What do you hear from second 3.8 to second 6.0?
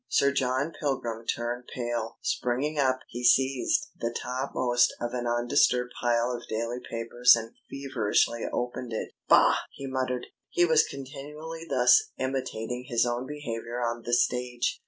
the topmost of an undisturbed